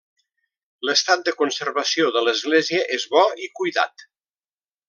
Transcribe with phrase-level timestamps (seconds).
[0.89, 4.09] L'estat de conservació de l'església és bo i cuidat.